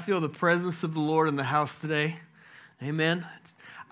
[0.00, 2.16] feel the presence of the Lord in the house today.
[2.82, 3.26] Amen.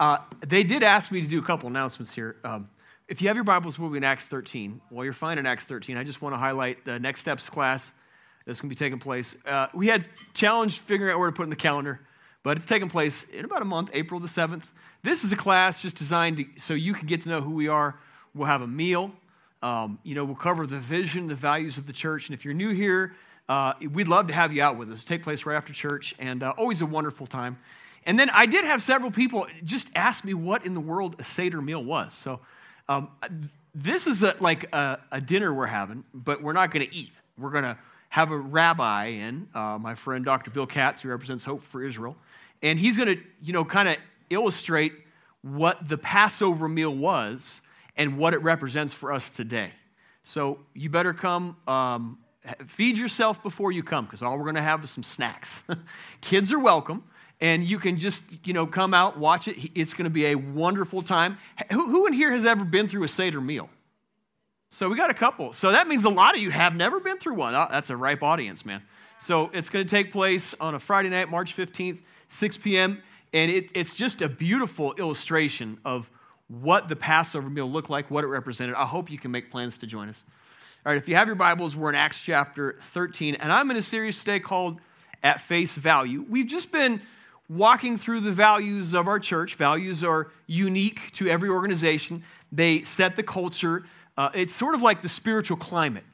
[0.01, 2.37] Uh, they did ask me to do a couple announcements here.
[2.43, 2.71] Um,
[3.09, 4.81] if you have your Bibles, we'll be in Acts 13.
[4.89, 7.93] While you're finding Acts 13, I just want to highlight the Next Steps class
[8.47, 9.37] that's going to be taking place.
[9.47, 12.01] Uh, we had challenge figuring out where to put in the calendar,
[12.43, 14.65] but it's taking place in about a month, April the 7th.
[15.03, 17.69] This is a class just designed to, so you can get to know who we
[17.69, 17.97] are.
[18.35, 19.13] We'll have a meal.
[19.63, 22.29] Um, you know, we'll cover the vision, the values of the church.
[22.29, 23.15] And if you're new here,
[23.49, 25.05] uh, we'd love to have you out with us.
[25.05, 27.59] Take place right after church, and uh, always a wonderful time.
[28.05, 31.25] And then I did have several people just ask me what in the world a
[31.25, 32.15] Seder meal was.
[32.15, 32.41] So
[32.89, 33.11] um,
[33.75, 37.13] this is a, like a, a, dinner we're having, but we're not going to eat.
[37.37, 37.77] We're going to
[38.09, 40.51] have a rabbi in, uh, my friend Dr.
[40.51, 42.17] Bill Katz, who represents Hope for Israel,
[42.63, 43.97] and he's going to, you know, kind of
[44.31, 44.93] illustrate
[45.43, 47.61] what the Passover meal was
[47.97, 49.73] and what it represents for us today.
[50.25, 52.19] So you better come um,
[52.67, 55.65] feed yourself before you come because all we're going to have is some snacks.
[56.21, 57.05] Kids are welcome.
[57.41, 59.71] And you can just, you know, come out, watch it.
[59.75, 61.39] It's going to be a wonderful time.
[61.71, 63.71] Who, who in here has ever been through a Seder meal?
[64.71, 65.53] So we got a couple.
[65.53, 67.55] So that means a lot of you have never been through one.
[67.55, 68.83] Oh, that's a ripe audience, man.
[69.21, 73.03] So it's going to take place on a Friday night, March 15th, 6 p.m.
[73.33, 76.11] And it, it's just a beautiful illustration of
[76.49, 78.75] what the Passover meal looked like, what it represented.
[78.75, 80.25] I hope you can make plans to join us.
[80.89, 83.77] All right, if you have your Bibles, we're in Acts chapter 13, and I'm in
[83.77, 84.81] a series today called
[85.23, 86.25] At Face Value.
[86.27, 87.03] We've just been
[87.47, 89.57] walking through the values of our church.
[89.57, 93.85] Values are unique to every organization, they set the culture.
[94.17, 96.05] Uh, it's sort of like the spiritual climate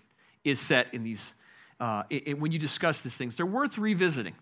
[0.43, 1.35] is set in these,
[1.79, 3.37] uh, in, when you discuss these things.
[3.37, 4.35] They're worth revisiting.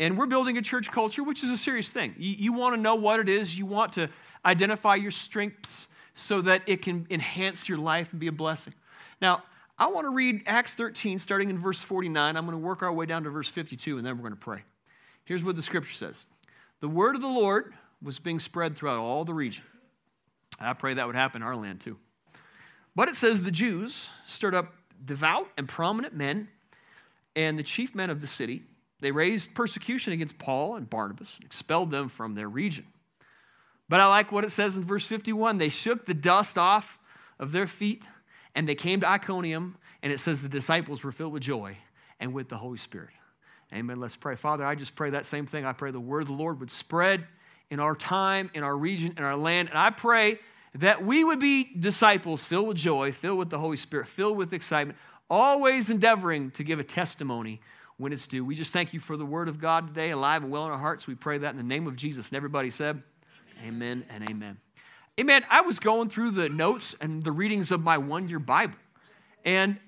[0.00, 2.16] And we're building a church culture, which is a serious thing.
[2.18, 4.08] You, you want to know what it is, you want to
[4.44, 5.86] identify your strengths
[6.16, 8.74] so that it can enhance your life and be a blessing.
[9.22, 9.44] Now,
[9.78, 12.36] I want to read Acts 13, starting in verse 49.
[12.36, 14.40] I'm going to work our way down to verse 52, and then we're going to
[14.40, 14.62] pray.
[15.24, 16.26] Here's what the scripture says
[16.80, 19.62] The word of the Lord was being spread throughout all the region.
[20.58, 21.96] I pray that would happen in our land too.
[22.96, 24.74] But it says the Jews stirred up
[25.04, 26.48] devout and prominent men
[27.36, 28.64] and the chief men of the city.
[29.00, 32.86] They raised persecution against Paul and Barnabas and expelled them from their region.
[33.88, 36.98] But I like what it says in verse 51 they shook the dust off
[37.38, 38.02] of their feet
[38.54, 41.76] and they came to Iconium, and it says the disciples were filled with joy
[42.20, 43.10] and with the Holy Spirit.
[43.72, 44.00] Amen.
[44.00, 44.34] Let's pray.
[44.34, 45.64] Father, I just pray that same thing.
[45.64, 47.26] I pray the word of the Lord would spread
[47.70, 49.68] in our time, in our region, in our land.
[49.68, 50.38] And I pray
[50.76, 54.52] that we would be disciples filled with joy, filled with the Holy Spirit, filled with
[54.52, 54.98] excitement,
[55.28, 57.60] always endeavoring to give a testimony
[57.98, 58.44] when it's due.
[58.44, 60.78] We just thank you for the word of God today, alive and well in our
[60.78, 61.06] hearts.
[61.06, 62.28] We pray that in the name of Jesus.
[62.28, 63.02] And everybody said,
[63.60, 64.67] Amen, amen and amen.
[65.18, 65.44] Amen.
[65.50, 68.76] I was going through the notes and the readings of my one year Bible.
[69.44, 69.78] And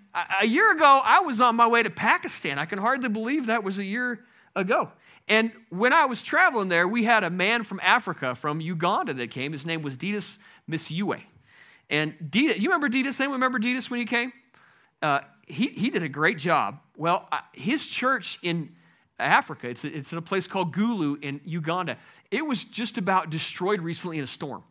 [0.41, 2.59] a year ago, I was on my way to Pakistan.
[2.59, 4.25] I can hardly believe that was a year
[4.57, 4.91] ago.
[5.29, 9.31] And when I was traveling there, we had a man from Africa, from Uganda, that
[9.31, 9.53] came.
[9.53, 11.23] His name was Didas Misiwe.
[11.89, 13.21] And Didas, you remember Didas?
[13.21, 14.33] Anyone remember Didas when he came?
[15.01, 16.81] Uh, he, he did a great job.
[16.97, 18.75] Well, uh, his church in
[19.21, 21.99] Africa, it's, it's in a place called Gulu in Uganda,
[22.33, 24.65] it was just about destroyed recently in a storm.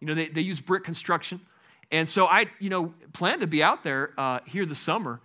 [0.00, 1.40] You know, they, they use brick construction.
[1.90, 5.20] And so I, you know, planned to be out there uh, here this summer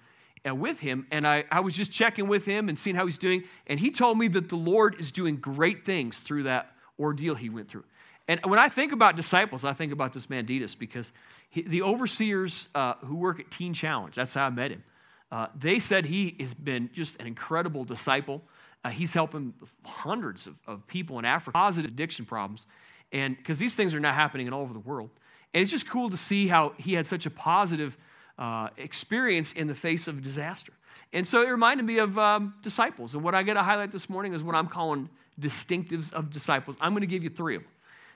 [0.48, 1.08] uh, with him.
[1.12, 3.44] And I, I was just checking with him and seeing how he's doing.
[3.68, 7.50] And he told me that the Lord is doing great things through that ordeal he
[7.50, 7.84] went through.
[8.28, 11.12] And when I think about disciples, I think about this man, Didas, because
[11.50, 14.84] he, the overseers uh, who work at Teen Challenge, that's how I met him,
[15.32, 18.42] uh, they said he has been just an incredible disciple.
[18.84, 19.54] Uh, he's helping
[19.86, 22.68] hundreds of, of people in Africa, positive addiction problems.
[23.12, 25.10] And because these things are now happening all over the world.
[25.54, 27.98] And it's just cool to see how he had such a positive
[28.38, 30.74] uh, experience in the face of disaster.
[31.14, 33.14] And so it reminded me of um, disciples.
[33.14, 35.10] And what I get to highlight this morning is what I'm calling
[35.40, 36.78] distinctives of disciples.
[36.80, 37.72] I'm going to give you three of them.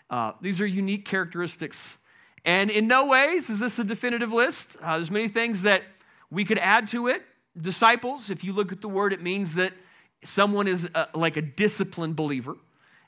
[0.10, 1.98] Uh, these are unique characteristics.
[2.46, 4.78] And in no ways is this a definitive list.
[4.82, 5.82] Uh, there's many things that
[6.30, 7.24] we could add to it.
[7.60, 9.74] Disciples, if you look at the word, it means that
[10.24, 12.56] someone is a, like a disciplined believer.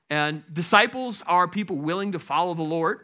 [0.09, 3.01] And disciples are people willing to follow the Lord.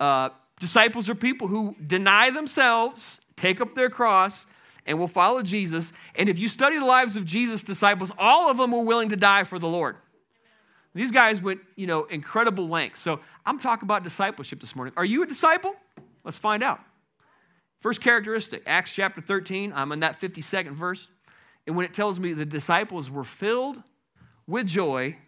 [0.00, 0.30] Uh,
[0.60, 4.46] disciples are people who deny themselves, take up their cross,
[4.86, 5.92] and will follow Jesus.
[6.14, 9.16] And if you study the lives of Jesus' disciples, all of them were willing to
[9.16, 9.96] die for the Lord.
[10.94, 13.00] These guys went, you know, incredible lengths.
[13.00, 14.94] So I'm talking about discipleship this morning.
[14.96, 15.76] Are you a disciple?
[16.24, 16.80] Let's find out.
[17.80, 19.72] First characteristic, Acts chapter 13.
[19.74, 21.08] I'm in that 52nd verse.
[21.66, 23.82] And when it tells me the disciples were filled
[24.46, 25.18] with joy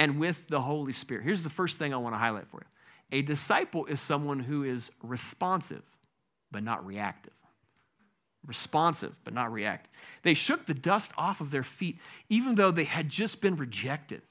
[0.00, 1.24] and with the Holy Spirit.
[1.24, 4.64] Here's the first thing I want to highlight for you a disciple is someone who
[4.64, 5.82] is responsive,
[6.50, 7.34] but not reactive.
[8.46, 9.88] responsive, but not react.
[10.22, 11.98] They shook the dust off of their feet,
[12.30, 14.22] even though they had just been rejected.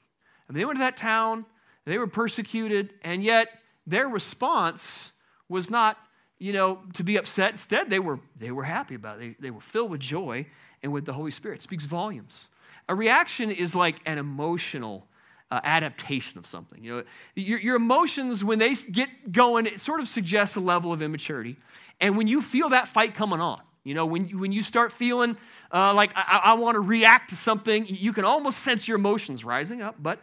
[0.48, 1.46] Mean, they went to that town,
[1.84, 5.12] they were persecuted, and yet their response
[5.48, 5.98] was not,
[6.40, 7.52] you know, to be upset.
[7.52, 9.20] Instead, they were, they were happy about it.
[9.20, 10.46] They, they were filled with joy
[10.82, 11.60] and with the Holy Spirit.
[11.60, 12.48] It speaks volumes.
[12.88, 15.06] A reaction is like an emotional
[15.50, 16.82] uh, adaptation of something.
[16.82, 17.04] You know,
[17.34, 21.56] your, your emotions, when they get going, it sort of suggests a level of immaturity.
[22.00, 24.92] And when you feel that fight coming on, you know, when you, when you start
[24.92, 25.36] feeling
[25.72, 29.44] uh, like I, I want to react to something, you can almost sense your emotions
[29.44, 30.20] rising up, but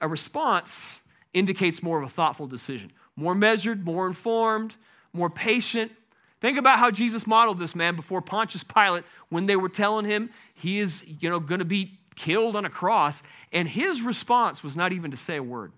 [0.00, 1.00] a response
[1.32, 4.74] indicates more of a thoughtful decision, more measured, more informed,
[5.12, 5.92] more patient.
[6.40, 10.30] Think about how Jesus modeled this man before Pontius Pilate when they were telling him
[10.54, 14.76] he is, you know, going to be killed on a cross, and his response was
[14.76, 15.72] not even to say a word.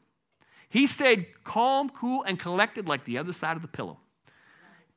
[0.69, 3.99] He stayed calm, cool, and collected like the other side of the pillow.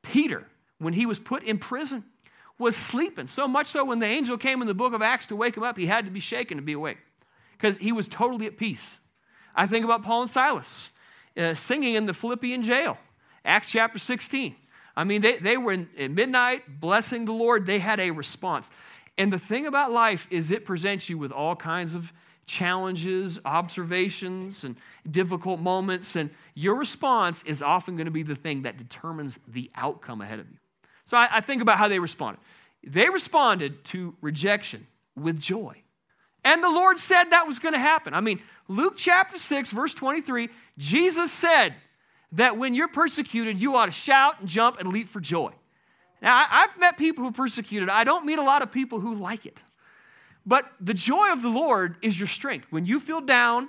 [0.02, 0.44] Peter,
[0.78, 2.04] when he was put in prison,
[2.58, 3.26] was sleeping.
[3.26, 5.62] So much so when the angel came in the book of Acts to wake him
[5.62, 6.98] up, he had to be shaken to be awake
[7.52, 8.98] because he was totally at peace.
[9.54, 10.90] I think about Paul and Silas
[11.36, 12.98] uh, singing in the Philippian jail,
[13.44, 14.56] Acts chapter 16.
[14.96, 17.66] I mean, they, they were in, at midnight blessing the Lord.
[17.66, 18.70] They had a response.
[19.18, 22.12] And the thing about life is it presents you with all kinds of
[22.46, 24.76] challenges, observations, and
[25.10, 26.16] difficult moments.
[26.16, 30.38] And your response is often going to be the thing that determines the outcome ahead
[30.38, 30.58] of you.
[31.06, 32.40] So I, I think about how they responded.
[32.84, 34.86] They responded to rejection
[35.16, 35.82] with joy.
[36.44, 38.14] And the Lord said that was going to happen.
[38.14, 40.48] I mean, Luke chapter 6, verse 23,
[40.78, 41.74] Jesus said
[42.32, 45.52] that when you're persecuted, you ought to shout and jump and leap for joy.
[46.22, 47.88] Now, I've met people who persecuted.
[47.88, 49.62] I don't meet a lot of people who like it.
[50.46, 52.68] But the joy of the Lord is your strength.
[52.70, 53.68] When you feel down,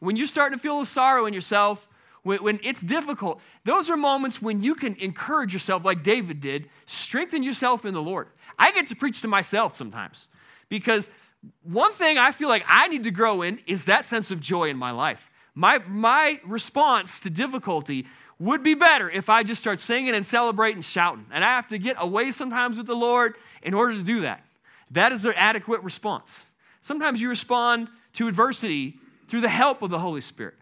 [0.00, 1.88] when you're starting to feel a sorrow in yourself,
[2.22, 6.68] when, when it's difficult, those are moments when you can encourage yourself, like David did,
[6.86, 8.28] strengthen yourself in the Lord.
[8.58, 10.28] I get to preach to myself sometimes
[10.68, 11.08] because
[11.62, 14.68] one thing I feel like I need to grow in is that sense of joy
[14.68, 15.30] in my life.
[15.54, 18.06] My, my response to difficulty
[18.38, 21.26] would be better if I just start singing and celebrating shouting.
[21.32, 24.44] And I have to get away sometimes with the Lord in order to do that.
[24.90, 26.44] That is an adequate response.
[26.80, 28.98] Sometimes you respond to adversity
[29.28, 30.54] through the help of the Holy Spirit.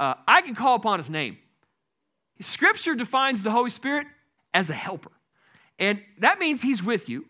[0.00, 1.38] Uh, I can call upon His name.
[2.40, 4.06] Scripture defines the Holy Spirit
[4.52, 5.12] as a helper.
[5.78, 7.26] And that means He's with you.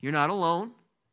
[0.00, 0.72] You're not alone.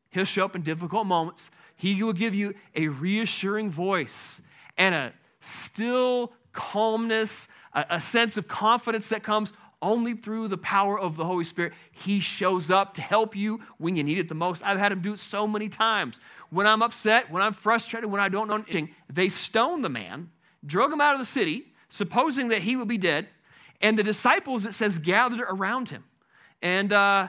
[0.10, 1.50] He'll show up in difficult moments.
[1.76, 4.42] He will give you a reassuring voice
[4.78, 10.98] and a still calmness, a, a sense of confidence that comes only through the power
[10.98, 11.74] of the Holy Spirit.
[11.92, 14.64] He shows up to help you when you need it the most.
[14.64, 16.20] I've had him do it so many times.
[16.50, 20.30] When I'm upset, when I'm frustrated, when I don't know anything, they stoned the man,
[20.66, 23.28] drug him out of the city, supposing that he would be dead.
[23.82, 26.06] And the disciples, it says, gathered around him.
[26.62, 27.28] And uh,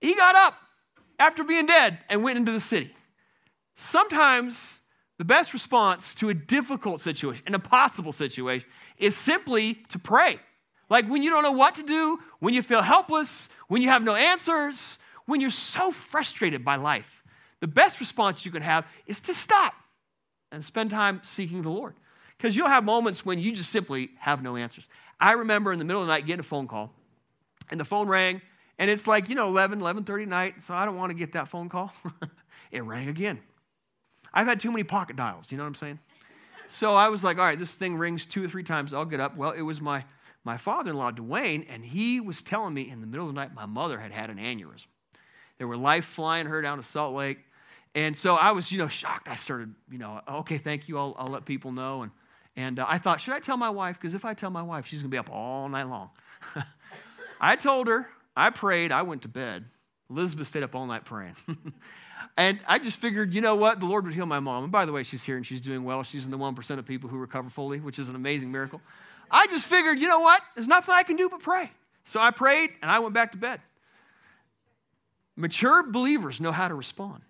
[0.00, 0.54] he got up
[1.18, 2.94] after being dead and went into the city.
[3.74, 4.78] Sometimes
[5.18, 10.38] the best response to a difficult situation, an impossible situation, is simply to pray.
[10.88, 14.02] Like when you don't know what to do, when you feel helpless, when you have
[14.02, 17.22] no answers, when you're so frustrated by life,
[17.60, 19.74] the best response you can have is to stop
[20.52, 21.94] and spend time seeking the Lord.
[22.36, 24.88] Because you'll have moments when you just simply have no answers.
[25.18, 26.92] I remember in the middle of the night getting a phone call,
[27.70, 28.42] and the phone rang,
[28.78, 31.32] and it's like, you know, 11, 11.30 at night, so I don't want to get
[31.32, 31.92] that phone call.
[32.70, 33.40] it rang again.
[34.34, 35.98] I've had too many pocket dials, you know what I'm saying?
[36.68, 39.20] So I was like, all right, this thing rings two or three times, I'll get
[39.20, 39.36] up.
[39.36, 40.04] Well, it was my,
[40.44, 43.66] my father-in-law, Dwayne, and he was telling me in the middle of the night my
[43.66, 44.86] mother had had an aneurysm.
[45.58, 47.38] There were life flying her down to Salt Lake.
[47.94, 49.28] And so I was, you know, shocked.
[49.28, 50.98] I started, you know, okay, thank you.
[50.98, 52.02] I'll, I'll let people know.
[52.02, 52.12] And,
[52.54, 53.98] and uh, I thought, should I tell my wife?
[53.98, 56.10] Because if I tell my wife, she's going to be up all night long.
[57.40, 58.06] I told her,
[58.36, 59.64] I prayed, I went to bed.
[60.10, 61.36] Elizabeth stayed up all night praying.
[62.36, 63.80] and I just figured, you know what?
[63.80, 64.64] The Lord would heal my mom.
[64.64, 66.02] And by the way, she's here and she's doing well.
[66.02, 68.80] She's in the 1% of people who recover fully, which is an amazing miracle.
[69.30, 70.42] I just figured, you know what?
[70.54, 71.70] There's nothing I can do but pray.
[72.04, 73.60] So I prayed and I went back to bed.
[75.36, 77.22] Mature believers know how to respond.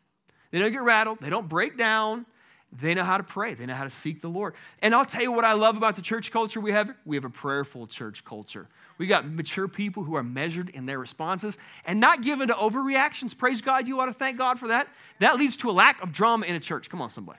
[0.50, 2.24] They don't get rattled, they don't break down,
[2.72, 3.54] they know how to pray.
[3.54, 4.54] They know how to seek the Lord.
[4.82, 6.92] And I'll tell you what I love about the church culture we have.
[7.04, 8.68] We have a prayerful church culture.
[8.98, 13.36] We got mature people who are measured in their responses and not given to overreactions.
[13.36, 13.86] Praise God.
[13.86, 14.88] You ought to thank God for that.
[15.20, 16.90] That leads to a lack of drama in a church.
[16.90, 17.38] Come on, somebody.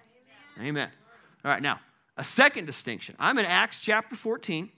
[0.58, 0.68] Amen.
[0.70, 0.90] Amen.
[1.46, 1.80] All right, now,
[2.16, 3.16] a second distinction.
[3.20, 4.70] I'm in Acts chapter 14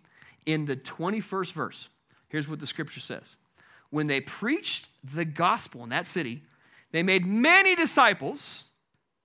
[0.46, 1.90] in the 21st verse.
[2.28, 3.24] Here's what the scripture says
[3.90, 6.44] When they preached the gospel in that city,
[6.92, 8.66] they made many disciples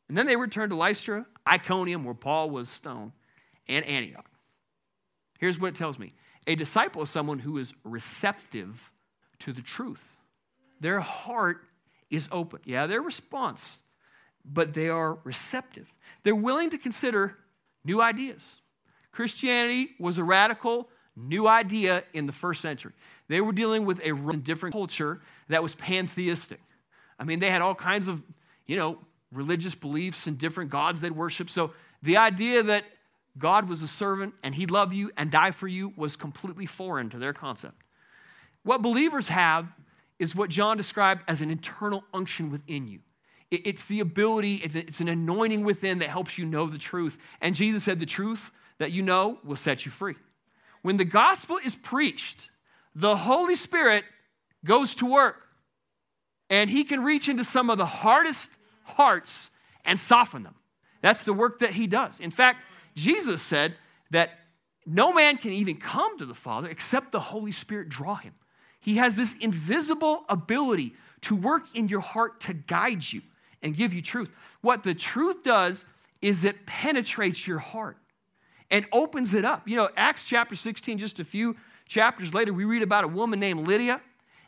[0.09, 3.13] and then they returned to Lystra, Iconium, where Paul was stoned,
[3.69, 4.29] and Antioch.
[5.39, 6.13] Here's what it tells me
[6.47, 8.91] a disciple is someone who is receptive
[9.41, 10.03] to the truth.
[10.81, 11.63] their heart
[12.11, 12.61] is open.
[12.65, 13.79] Yeah, their response,
[14.45, 15.93] but they are receptive.
[16.23, 17.37] They're willing to consider
[17.85, 18.61] new ideas.
[19.13, 22.93] Christianity was a radical new idea in the first century.
[23.29, 26.61] They were dealing with a different culture that was pantheistic.
[27.19, 28.23] I mean, they had all kinds of,
[28.67, 28.99] you know,
[29.35, 31.51] religious beliefs and different gods they'd worship.
[31.51, 31.73] So
[32.03, 32.85] the idea that
[33.37, 37.11] God was a servant and he'd love you and die for you was completely foreign
[37.11, 37.75] to their concept.
[38.63, 39.67] What believers have
[40.19, 43.01] is what John described as an internal unction within you.
[43.51, 47.19] It's the ability, it's an anointing within that helps you know the truth.
[47.41, 50.17] And Jesus said, The truth that you know will set you free.
[50.83, 52.49] When the gospel is preached,
[52.95, 54.05] the Holy Spirit
[54.65, 55.37] goes to work
[56.51, 58.51] and he can reach into some of the hardest
[58.85, 59.51] hearts
[59.85, 60.55] and soften them.
[61.01, 62.21] That's the work that he does.
[62.21, 62.61] In fact,
[62.95, 63.75] Jesus said
[64.11, 64.31] that
[64.87, 68.35] no man can even come to the Father except the Holy Spirit draw him.
[68.81, 73.23] He has this invisible ability to work in your heart to guide you
[73.63, 74.31] and give you truth.
[74.61, 75.85] What the truth does
[76.21, 77.97] is it penetrates your heart
[78.71, 79.67] and opens it up.
[79.67, 83.41] You know, Acts chapter 16, just a few chapters later, we read about a woman
[83.41, 84.01] named Lydia.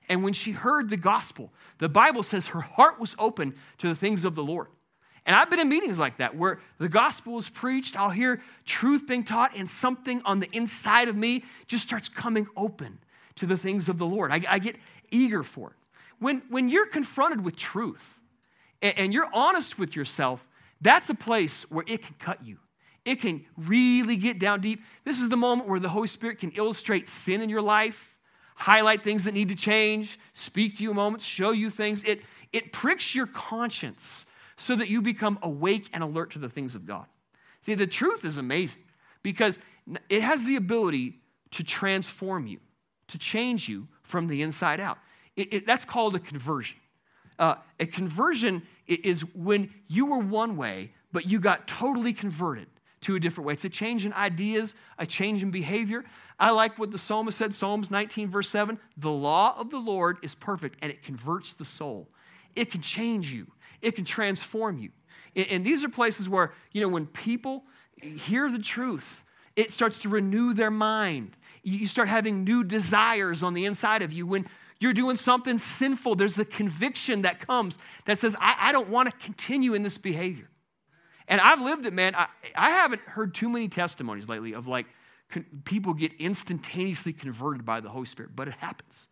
[0.08, 3.94] And when she heard the gospel, the Bible says her heart was open to the
[3.94, 4.68] things of the Lord.
[5.26, 9.08] And I've been in meetings like that where the gospel is preached, I'll hear truth
[9.08, 12.98] being taught, and something on the inside of me just starts coming open
[13.34, 14.30] to the things of the Lord.
[14.30, 14.76] I, I get
[15.10, 15.76] eager for it.
[16.20, 18.20] When, when you're confronted with truth
[18.80, 20.46] and, and you're honest with yourself,
[20.80, 22.58] that's a place where it can cut you.
[23.04, 24.80] It can really get down deep.
[25.04, 28.15] This is the moment where the Holy Spirit can illustrate sin in your life,
[28.56, 32.02] highlight things that need to change, speak to you moments, show you things.
[32.04, 32.22] It,
[32.52, 36.86] it pricks your conscience so that you become awake and alert to the things of
[36.86, 37.06] God.
[37.60, 38.82] See, the truth is amazing
[39.22, 39.58] because
[40.08, 41.18] it has the ability
[41.52, 42.58] to transform you,
[43.08, 44.98] to change you from the inside out.
[45.36, 46.78] It, it, that's called a conversion.
[47.38, 52.68] Uh, a conversion is when you were one way, but you got totally converted
[53.02, 53.54] to a different way.
[53.54, 56.04] It's a change in ideas, a change in behavior.
[56.38, 60.18] I like what the psalmist said, Psalms 19, verse 7 The law of the Lord
[60.22, 62.08] is perfect and it converts the soul.
[62.54, 63.46] It can change you,
[63.82, 64.90] it can transform you.
[65.34, 67.64] And these are places where, you know, when people
[68.00, 69.22] hear the truth,
[69.54, 71.36] it starts to renew their mind.
[71.62, 74.26] You start having new desires on the inside of you.
[74.26, 74.46] When
[74.80, 77.76] you're doing something sinful, there's a conviction that comes
[78.06, 80.48] that says, I, I don't want to continue in this behavior.
[81.28, 82.14] And I've lived it, man.
[82.14, 84.87] I, I haven't heard too many testimonies lately of like
[85.30, 89.09] con- people get instantaneously converted by the Holy Spirit, but it happens.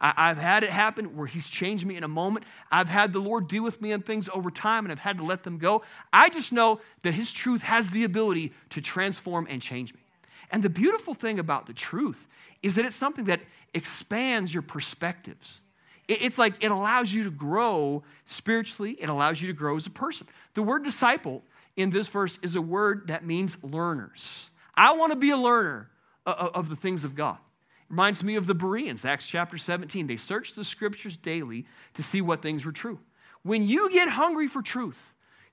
[0.00, 2.46] I, have had it happen where He's changed me in a moment.
[2.70, 5.24] I've had the Lord deal with me on things over time and I've had to
[5.24, 5.82] let them go.
[6.12, 10.00] I just know that His truth has the ability to transform and change me.
[10.50, 12.26] And the beautiful thing about the truth
[12.62, 13.40] is that it's something that
[13.74, 15.60] expands your perspectives.
[16.06, 19.90] It's like it allows you to grow spiritually, it allows you to grow as a
[19.90, 20.26] person.
[20.54, 21.42] The word disciple
[21.78, 24.50] in this verse is a word that means learners.
[24.74, 25.88] I want to be a learner
[26.26, 27.38] of the things of God.
[27.88, 30.08] Reminds me of the Bereans, Acts chapter 17.
[30.08, 32.98] They searched the scriptures daily to see what things were true.
[33.44, 34.98] When you get hungry for truth,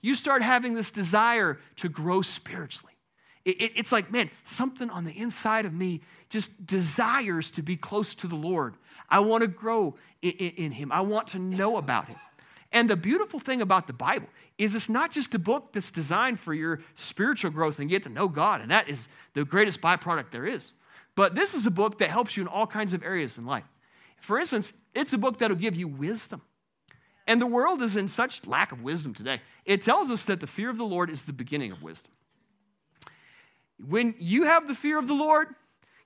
[0.01, 2.93] you start having this desire to grow spiritually.
[3.45, 7.77] It, it, it's like, man, something on the inside of me just desires to be
[7.77, 8.75] close to the Lord.
[9.07, 12.17] I want to grow in, in Him, I want to know about Him.
[12.75, 14.27] And the beautiful thing about the Bible
[14.57, 18.09] is it's not just a book that's designed for your spiritual growth and get to
[18.09, 20.73] know God, and that is the greatest byproduct there is.
[21.15, 23.63] But this is a book that helps you in all kinds of areas in life.
[24.19, 26.41] For instance, it's a book that'll give you wisdom.
[27.25, 29.39] And the world is in such lack of wisdom today.
[29.63, 32.11] It tells us that the fear of the Lord is the beginning of wisdom.
[33.87, 35.47] When you have the fear of the Lord,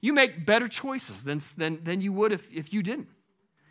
[0.01, 3.07] you make better choices than, than, than you would if, if you didn't.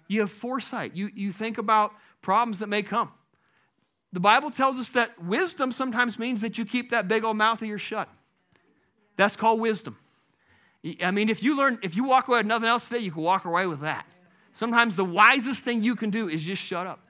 [0.08, 0.96] You have foresight.
[0.96, 1.92] You, you think about
[2.28, 3.11] problems that may come.
[4.12, 7.62] The Bible tells us that wisdom sometimes means that you keep that big old mouth
[7.62, 8.06] of yours shut.
[9.16, 9.97] That's called wisdom.
[11.02, 13.23] I mean, if you learn, if you walk away with nothing else today, you can
[13.23, 14.04] walk away with that.
[14.52, 17.06] Sometimes the wisest thing you can do is just shut up.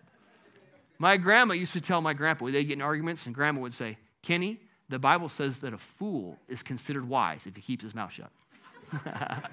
[1.00, 3.98] My grandma used to tell my grandpa, they'd get in arguments, and grandma would say,
[4.22, 8.12] Kenny, the Bible says that a fool is considered wise if he keeps his mouth
[8.12, 8.30] shut.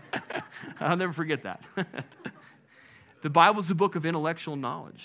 [0.80, 1.64] I'll never forget that.
[3.24, 5.04] the Bible is a book of intellectual knowledge.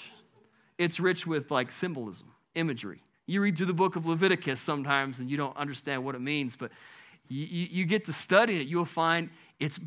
[0.80, 3.02] It's rich with like symbolism, imagery.
[3.26, 6.56] You read through the book of Leviticus sometimes and you don't understand what it means,
[6.56, 6.72] but
[7.28, 9.78] you, you get to study it, you'll find it's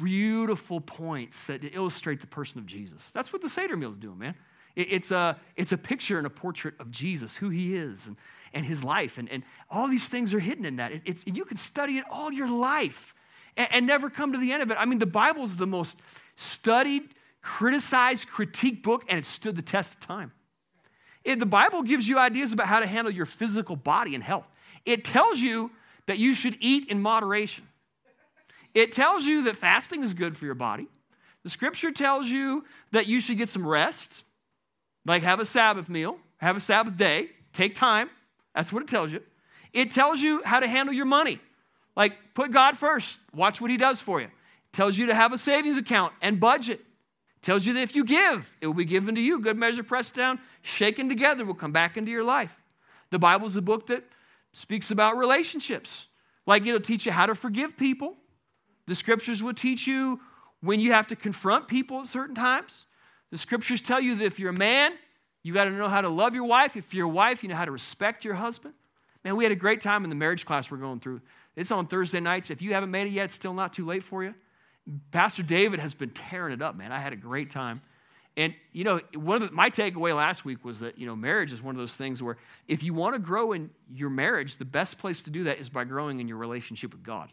[0.00, 3.10] beautiful points that illustrate the person of Jesus.
[3.12, 4.36] That's what the Seder meal is doing, man.
[4.74, 8.16] It, it's, a, it's a picture and a portrait of Jesus, who he is, and,
[8.54, 9.18] and his life.
[9.18, 10.92] And, and all these things are hidden in that.
[10.92, 13.14] It, it's, you can study it all your life
[13.54, 14.78] and, and never come to the end of it.
[14.80, 16.00] I mean, the Bible is the most
[16.36, 17.10] studied
[17.42, 20.32] criticized, critique book, and it stood the test of time.
[21.24, 24.46] It, the Bible gives you ideas about how to handle your physical body and health.
[24.84, 25.70] It tells you
[26.06, 27.66] that you should eat in moderation.
[28.74, 30.86] It tells you that fasting is good for your body.
[31.42, 34.24] The scripture tells you that you should get some rest,
[35.04, 38.10] like have a Sabbath meal, have a Sabbath day, take time.
[38.54, 39.22] That's what it tells you.
[39.72, 41.40] It tells you how to handle your money.
[41.96, 44.26] Like put God first, watch what He does for you.
[44.26, 46.80] It tells you to have a savings account and budget.
[46.80, 49.40] It tells you that if you give, it will be given to you.
[49.40, 52.52] Good measure, pressed down, shaken together, will come back into your life.
[53.10, 54.04] The Bible is a book that
[54.52, 56.06] speaks about relationships.
[56.46, 58.16] Like it'll teach you how to forgive people.
[58.86, 60.20] The scriptures will teach you
[60.60, 62.86] when you have to confront people at certain times.
[63.30, 64.92] The scriptures tell you that if you're a man,
[65.42, 66.76] you got to know how to love your wife.
[66.76, 68.74] If you're a wife, you know how to respect your husband.
[69.24, 71.20] Man, we had a great time in the marriage class we're going through.
[71.56, 72.50] It's on Thursday nights.
[72.50, 74.34] If you haven't made it yet, it's still not too late for you.
[75.10, 76.92] Pastor David has been tearing it up, man.
[76.92, 77.82] I had a great time.
[78.38, 81.52] And you know, one of the, my takeaway last week was that you know, marriage
[81.52, 82.36] is one of those things where
[82.68, 85.68] if you want to grow in your marriage, the best place to do that is
[85.68, 87.30] by growing in your relationship with God.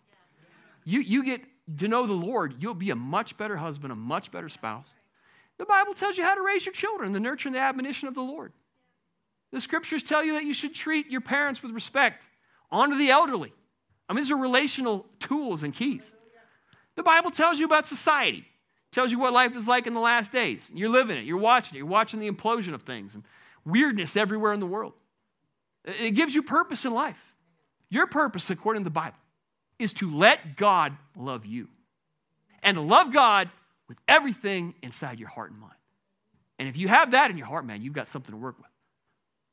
[0.83, 1.41] You you get
[1.77, 4.87] to know the Lord, you'll be a much better husband, a much better spouse.
[5.59, 8.15] The Bible tells you how to raise your children, the nurture and the admonition of
[8.15, 8.51] the Lord.
[9.51, 12.23] The scriptures tell you that you should treat your parents with respect,
[12.71, 13.53] honor the elderly.
[14.09, 16.11] I mean, these are relational tools and keys.
[16.95, 18.47] The Bible tells you about society,
[18.95, 20.67] tells you what life is like in the last days.
[20.73, 23.23] You're living it, you're watching it, you're watching the implosion of things and
[23.65, 24.93] weirdness everywhere in the world.
[25.83, 27.19] It gives you purpose in life.
[27.89, 29.17] Your purpose, according to the Bible,
[29.77, 31.67] is to let God love you
[32.63, 33.49] and to love God
[33.89, 35.73] with everything inside your heart and mind.
[36.57, 38.71] And if you have that in your heart, man, you've got something to work with.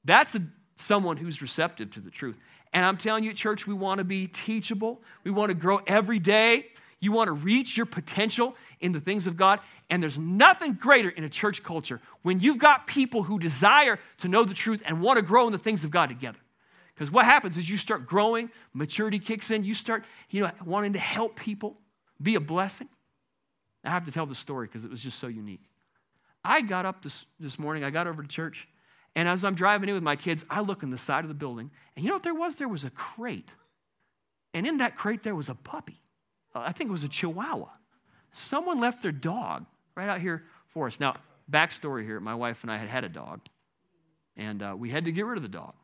[0.04, 0.42] That's a,
[0.76, 2.38] someone who's receptive to the truth.
[2.72, 5.02] And I'm telling you, at church, we want to be teachable.
[5.24, 6.66] We want to grow every day.
[7.02, 9.58] You want to reach your potential in the things of God.
[9.90, 14.28] And there's nothing greater in a church culture when you've got people who desire to
[14.28, 16.38] know the truth and want to grow in the things of God together.
[16.94, 20.92] Because what happens is you start growing, maturity kicks in, you start, you know, wanting
[20.92, 21.76] to help people,
[22.22, 22.88] be a blessing.
[23.84, 25.64] I have to tell the story because it was just so unique.
[26.44, 28.68] I got up this, this morning, I got over to church,
[29.16, 31.34] and as I'm driving in with my kids, I look in the side of the
[31.34, 32.56] building, and you know what there was?
[32.56, 33.48] There was a crate.
[34.54, 36.01] And in that crate, there was a puppy.
[36.54, 37.68] Uh, I think it was a chihuahua.
[38.32, 40.98] Someone left their dog right out here for us.
[40.98, 41.14] Now,
[41.50, 43.40] backstory here my wife and I had had a dog,
[44.36, 45.74] and uh, we had to get rid of the dog.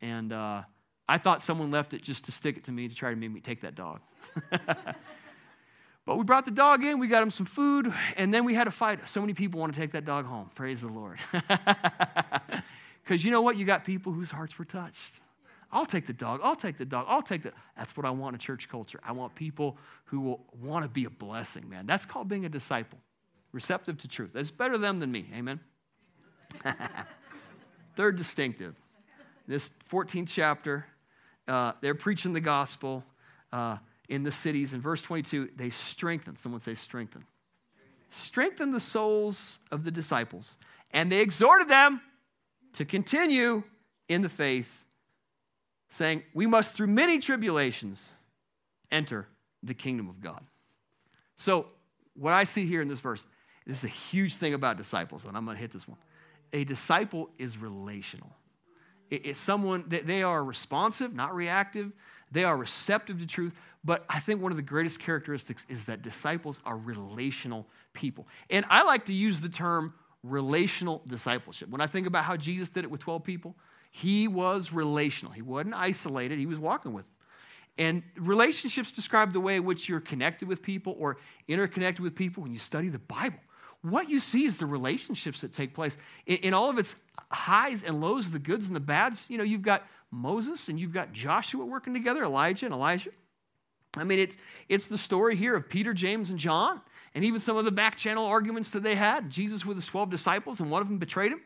[0.00, 0.62] And uh,
[1.08, 3.30] I thought someone left it just to stick it to me to try to make
[3.30, 4.00] me take that dog.
[4.50, 8.66] but we brought the dog in, we got him some food, and then we had
[8.66, 9.08] a fight.
[9.08, 10.50] So many people want to take that dog home.
[10.54, 11.18] Praise the Lord.
[13.06, 13.56] Because you know what?
[13.56, 15.20] You got people whose hearts were touched.
[15.76, 16.40] I'll take the dog.
[16.42, 17.06] I'll take the dog.
[17.08, 17.52] I'll take the.
[17.76, 19.00] That's what I want in church culture.
[19.04, 21.86] I want people who will want to be a blessing, man.
[21.86, 22.98] That's called being a disciple,
[23.52, 24.32] receptive to truth.
[24.32, 25.26] That's better them than me.
[25.34, 25.60] Amen.
[27.96, 28.74] Third distinctive
[29.46, 30.86] this 14th chapter,
[31.48, 33.04] uh, they're preaching the gospel
[33.52, 34.72] uh, in the cities.
[34.72, 36.36] In verse 22, they strengthen.
[36.36, 37.24] Someone say, strengthen.
[38.10, 40.56] Strengthen the souls of the disciples.
[40.90, 42.00] And they exhorted them
[42.74, 43.62] to continue
[44.08, 44.75] in the faith,
[45.90, 48.10] saying, We must, through many tribulations,
[48.90, 49.26] enter
[49.62, 50.44] the kingdom of God.
[51.36, 51.66] So,
[52.14, 53.26] what I see here in this verse,
[53.66, 55.98] this is a huge thing about disciples, and I'm going to hit this one.
[56.52, 58.30] A disciple is relational.
[59.10, 61.92] It's someone that they are responsive, not reactive.
[62.32, 63.52] They are receptive to truth.
[63.84, 68.26] But I think one of the greatest characteristics is that disciples are relational people.
[68.50, 69.94] And I like to use the term
[70.24, 71.68] relational discipleship.
[71.68, 73.54] When I think about how Jesus did it with 12 people,
[73.96, 75.32] he was relational.
[75.32, 77.12] He wasn't isolated, he was walking with them.
[77.78, 82.42] And relationships describe the way in which you're connected with people or interconnected with people
[82.42, 83.38] when you study the Bible
[83.82, 86.96] what you see is the relationships that take place in, in, all of its
[87.30, 89.24] highs and lows, the goods and the bads.
[89.28, 93.10] You know, you've got Moses and you've got Joshua working together, Elijah and Elisha.
[93.96, 94.36] I mean, it's,
[94.68, 96.80] it's the story here of Peter, James, and John,
[97.14, 99.30] and even some of the back channel arguments that they had.
[99.30, 101.40] Jesus with his 12 disciples, and one of them betrayed him.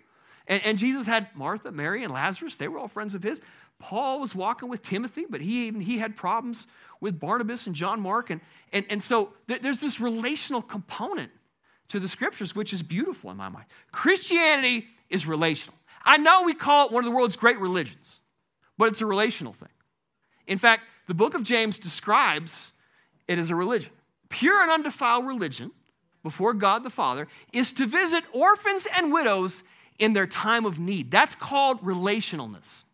[0.50, 2.56] And, and Jesus had Martha, Mary, and Lazarus.
[2.56, 3.40] They were all friends of his.
[3.78, 6.66] Paul was walking with Timothy, but he even he had problems
[7.00, 8.28] with Barnabas and John Mark.
[8.28, 11.30] And, and, and so th- there's this relational component
[11.88, 13.66] to the scriptures, which is beautiful in my mind.
[13.92, 15.78] Christianity is relational.
[16.04, 18.20] I know we call it one of the world's great religions,
[18.76, 19.68] but it's a relational thing.
[20.46, 22.72] In fact, the book of James describes
[23.28, 23.92] it as a religion.
[24.28, 25.70] Pure and undefiled religion
[26.22, 29.62] before God the Father is to visit orphans and widows
[30.00, 31.10] in their time of need.
[31.10, 32.84] That's called relationalness.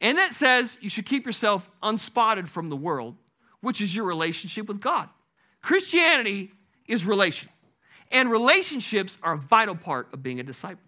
[0.00, 3.16] And it says you should keep yourself unspotted from the world,
[3.60, 5.08] which is your relationship with God.
[5.62, 6.50] Christianity
[6.88, 7.52] is relational.
[8.10, 10.82] And relationships are a vital part of being a disciple.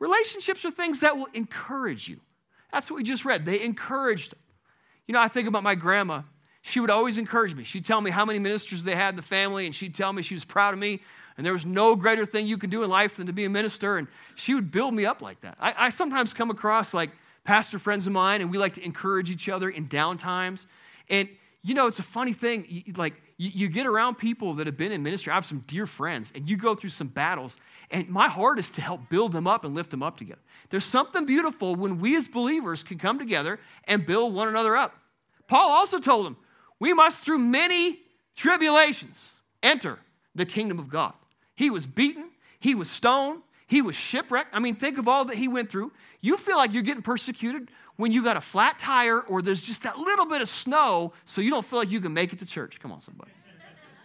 [0.00, 2.18] Relationships are things that will encourage you.
[2.72, 3.44] That's what we just read.
[3.44, 4.34] They encouraged.
[5.06, 6.22] You know, I think about my grandma.
[6.62, 7.64] She would always encourage me.
[7.64, 10.22] She'd tell me how many ministers they had in the family, and she'd tell me
[10.22, 11.00] she was proud of me,
[11.38, 13.48] and there was no greater thing you can do in life than to be a
[13.48, 13.96] minister.
[13.96, 15.56] And she would build me up like that.
[15.60, 17.10] I, I sometimes come across like
[17.44, 20.66] pastor friends of mine, and we like to encourage each other in down times.
[21.08, 21.28] And
[21.62, 22.66] you know, it's a funny thing.
[22.68, 25.30] You, like, you, you, get around people that have been in ministry.
[25.32, 27.56] I have some dear friends, and you go through some battles,
[27.90, 30.40] and my heart is to help build them up and lift them up together.
[30.70, 34.94] There's something beautiful when we as believers can come together and build one another up.
[35.46, 36.36] Paul also told them,
[36.78, 38.00] we must, through many
[38.36, 39.28] tribulations,
[39.62, 39.98] enter
[40.34, 41.14] the kingdom of God.
[41.58, 44.50] He was beaten, he was stoned, he was shipwrecked.
[44.54, 45.90] I mean, think of all that he went through.
[46.20, 49.82] You feel like you're getting persecuted when you got a flat tire or there's just
[49.82, 52.46] that little bit of snow so you don't feel like you can make it to
[52.46, 52.78] church.
[52.78, 53.32] Come on, somebody.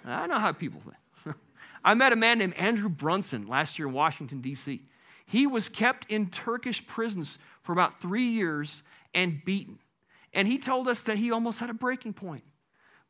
[0.04, 1.38] I know how people think.
[1.86, 4.82] I met a man named Andrew Brunson last year in Washington, D.C.
[5.28, 8.82] He was kept in Turkish prisons for about three years
[9.13, 9.78] and beaten.
[10.34, 12.46] And he told us that he almost had a breaking point.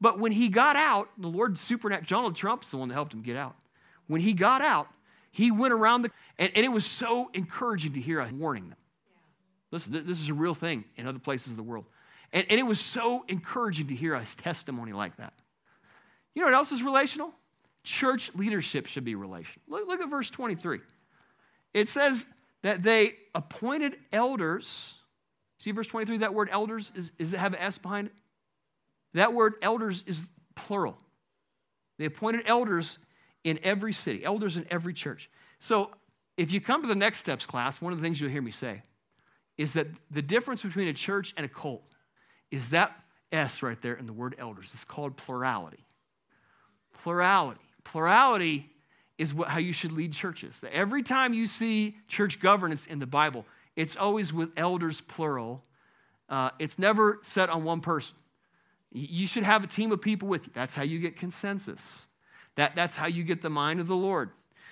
[0.02, 3.22] But when he got out, the Lord supernatural, Donald Trump's the one that helped him
[3.22, 3.56] get out.
[4.08, 4.88] When he got out,
[5.32, 8.78] he went around the, and, and it was so encouraging to hear us warning them.
[9.72, 11.86] Listen, this is a real thing in other places of the world.
[12.32, 15.34] And, and it was so encouraging to hear a testimony like that.
[16.36, 17.32] You know what else is relational?
[17.84, 19.62] Church leadership should be relational.
[19.68, 20.80] Look, look at verse 23.
[21.74, 22.26] It says
[22.62, 24.96] that they appointed elders.
[25.58, 28.14] See verse 23, that word elders, is, is it have an S behind it?
[29.14, 30.24] That word elders is
[30.56, 30.98] plural.
[31.98, 32.98] They appointed elders
[33.44, 35.30] in every city, elders in every church.
[35.60, 35.92] So
[36.38, 38.52] if you come to the next steps class, one of the things you'll hear me
[38.52, 38.84] say
[39.58, 41.88] is that the difference between a church and a cult
[42.52, 42.92] is that
[43.32, 44.70] S right there in the word elders.
[44.74, 45.86] It's called plurality.
[47.02, 47.62] Plurality.
[47.84, 48.70] Plurality
[49.18, 50.60] is what, how you should lead churches.
[50.62, 55.64] That every time you see church governance in the Bible, it's always with elders plural.
[56.30, 58.16] Uh, it's never set on one person.
[58.92, 60.52] You should have a team of people with you.
[60.54, 62.06] That's how you get consensus.
[62.56, 64.30] That, that's how you get the mind of the Lord.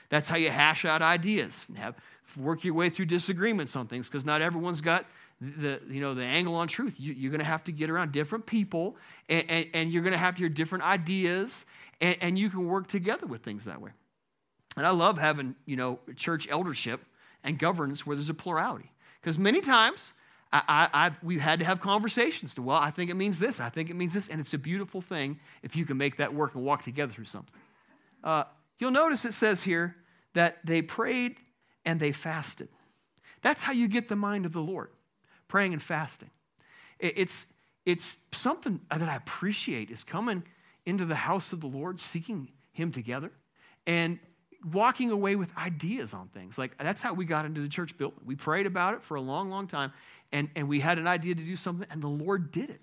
[0.09, 1.95] That's how you hash out ideas and have
[2.37, 5.05] work your way through disagreements on things because not everyone's got
[5.41, 6.95] the, you know, the angle on truth.
[6.99, 8.95] You, are going to have to get around different people
[9.27, 11.65] and, and, and you're going to have to hear different ideas
[11.99, 13.91] and, and, you can work together with things that way.
[14.75, 17.01] And I love having, you know, church eldership
[17.43, 18.91] and governance where there's a plurality.
[19.19, 20.13] Because many times
[20.53, 23.69] I, I, we've had to have conversations to, well, I think it means this, I
[23.69, 24.27] think it means this.
[24.27, 27.25] And it's a beautiful thing if you can make that work and walk together through
[27.25, 27.59] something.
[28.23, 28.43] Uh,
[28.79, 29.95] you'll notice it says here
[30.33, 31.37] that they prayed
[31.85, 32.69] and they fasted.
[33.41, 34.89] That's how you get the mind of the Lord,
[35.47, 36.29] praying and fasting.
[36.99, 37.47] It's,
[37.85, 40.43] it's something that I appreciate is coming
[40.85, 43.31] into the house of the Lord, seeking Him together,
[43.87, 44.19] and
[44.71, 46.57] walking away with ideas on things.
[46.57, 48.19] Like that's how we got into the church building.
[48.23, 49.91] We prayed about it for a long, long time,
[50.31, 52.81] and, and we had an idea to do something, and the Lord did it.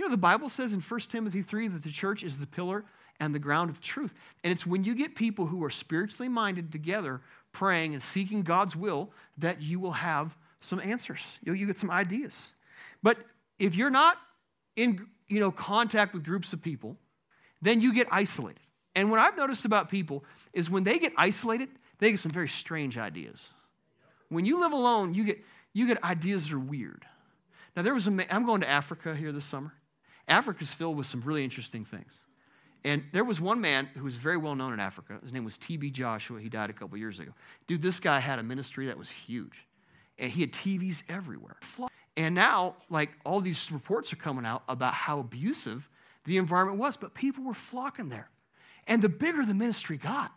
[0.00, 2.86] You know, the Bible says in 1 Timothy 3 that the church is the pillar
[3.20, 4.14] and the ground of truth.
[4.42, 7.20] And it's when you get people who are spiritually minded together
[7.52, 11.20] praying and seeking God's will that you will have some answers.
[11.42, 12.52] You, you get some ideas.
[13.02, 13.18] But
[13.58, 14.16] if you're not
[14.74, 16.96] in you know, contact with groups of people,
[17.60, 18.62] then you get isolated.
[18.96, 22.48] And what I've noticed about people is when they get isolated, they get some very
[22.48, 23.50] strange ideas.
[24.30, 27.04] When you live alone, you get, you get ideas that are weird.
[27.76, 29.74] Now, there was a, I'm going to Africa here this summer.
[30.30, 32.20] Africa's filled with some really interesting things.
[32.84, 35.18] And there was one man who was very well known in Africa.
[35.22, 35.90] His name was T.B.
[35.90, 36.40] Joshua.
[36.40, 37.32] He died a couple years ago.
[37.66, 39.66] Dude, this guy had a ministry that was huge.
[40.18, 41.56] And he had TVs everywhere.
[42.16, 45.88] And now, like, all these reports are coming out about how abusive
[46.24, 48.28] the environment was, but people were flocking there.
[48.86, 50.32] And the bigger the ministry got,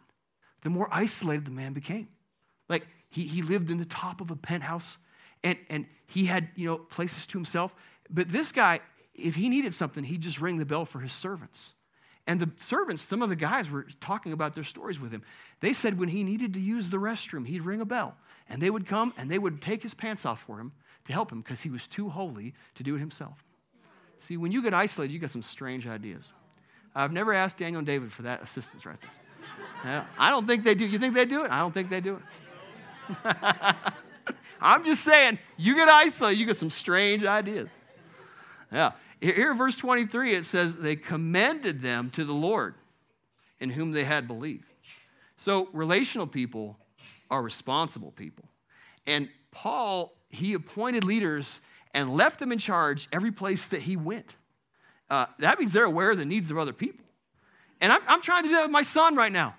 [0.62, 2.08] the more isolated the man became.
[2.68, 4.98] Like, he, he lived in the top of a penthouse
[5.44, 7.76] and, and he had, you know, places to himself.
[8.10, 8.80] But this guy,
[9.16, 11.74] if he needed something, he'd just ring the bell for his servants.
[12.26, 15.24] And the servants, some of the guys were talking about their stories with him.
[15.60, 18.16] They said when he needed to use the restroom, he'd ring a bell.
[18.50, 20.72] And they would come and they would take his pants off for him
[21.06, 23.44] to help him because he was too holy to do it himself.
[24.20, 26.32] See, when you get isolated, you get some strange ideas.
[26.96, 29.12] I've never asked Daniel and David for that assistance right there.
[30.18, 30.86] I don't think they do.
[30.86, 31.52] You think they do it?
[31.52, 32.22] I don't think they do
[33.26, 33.36] it.
[34.62, 37.68] I'm just saying, you get isolated, you get some strange ideas.
[38.72, 38.92] Yeah.
[39.24, 42.76] Here, verse 23, it says, they commended them to the Lord
[43.62, 44.66] in whom they had believed.
[45.38, 46.78] So, relational people
[47.32, 48.44] are responsible people.
[49.08, 51.62] And Paul, he appointed leaders
[51.94, 54.36] and left them in charge every place that he went.
[55.10, 57.06] Uh, that means they're aware of the needs of other people.
[57.80, 59.56] And I'm, I'm trying to do that with my son right now.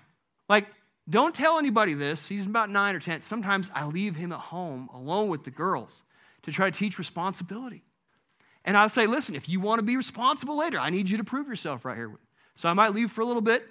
[0.47, 0.67] Like,
[1.09, 2.27] Don't tell anybody this.
[2.27, 3.23] He's about nine or 10.
[3.23, 6.03] Sometimes I leave him at home alone with the girls
[6.43, 7.84] to try to teach responsibility.
[8.65, 11.23] And I'll say, listen, if you want to be responsible later, I need you to
[11.23, 12.11] prove yourself right here.
[12.55, 13.63] So I might leave for a little bit.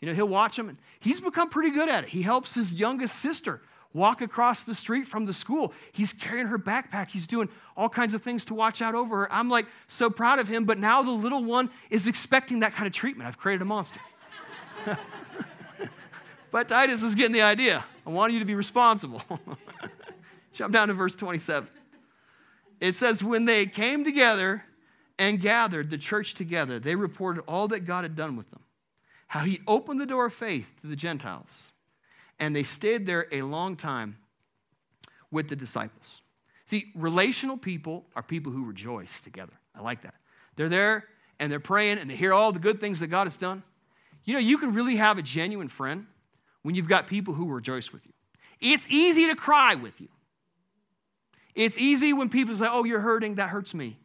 [0.00, 0.70] You know, he'll watch him.
[0.70, 2.10] And he's become pretty good at it.
[2.10, 3.60] He helps his youngest sister
[3.92, 5.74] walk across the street from the school.
[5.92, 7.08] He's carrying her backpack.
[7.10, 9.32] He's doing all kinds of things to watch out over her.
[9.32, 12.86] I'm like so proud of him, but now the little one is expecting that kind
[12.86, 13.28] of treatment.
[13.28, 14.00] I've created a monster.
[16.50, 17.84] but Titus is getting the idea.
[18.06, 19.22] I want you to be responsible.
[20.54, 21.68] Jump down to verse 27.
[22.80, 24.64] It says, When they came together
[25.18, 28.62] and gathered the church together, they reported all that God had done with them,
[29.28, 31.72] how he opened the door of faith to the Gentiles
[32.40, 34.16] and they stayed there a long time
[35.30, 36.22] with the disciples.
[36.66, 39.52] See, relational people are people who rejoice together.
[39.74, 40.14] I like that.
[40.56, 41.04] They're there
[41.38, 43.62] and they're praying and they hear all the good things that God has done.
[44.24, 46.06] You know, you can really have a genuine friend
[46.62, 48.12] when you've got people who rejoice with you.
[48.60, 50.08] It's easy to cry with you.
[51.54, 53.98] It's easy when people say, Oh, you're hurting, that hurts me.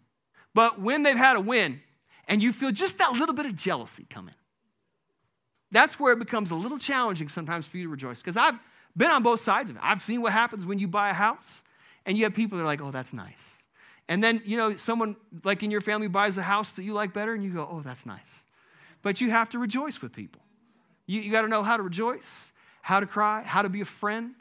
[0.53, 1.81] But when they've had a win
[2.27, 4.35] and you feel just that little bit of jealousy come in,
[5.71, 8.19] that's where it becomes a little challenging sometimes for you to rejoice.
[8.19, 8.55] Because I've
[8.95, 9.81] been on both sides of it.
[9.83, 11.63] I've seen what happens when you buy a house
[12.05, 13.43] and you have people that are like, oh, that's nice.
[14.07, 17.11] And then, you know, someone like in your family buys a house that you like
[17.11, 18.45] better and you go, oh, that's nice.
[19.01, 20.41] But you have to rejoice with people.
[21.07, 23.85] You, you got to know how to rejoice, how to cry, how to be a
[23.85, 24.35] friend.